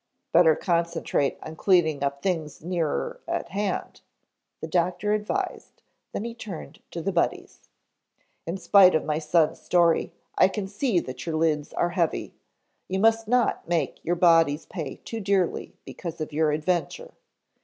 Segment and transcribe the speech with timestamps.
[0.31, 4.01] "Better concentrate on cleaning up things nearer at hand,"
[4.59, 7.69] the doctor advised, then he turned to the Buddies.
[8.47, 12.33] "In spite of my son's story I can see that your lids are heavy.
[12.87, 17.13] You must not make your bodies pay too dearly because of your adventure.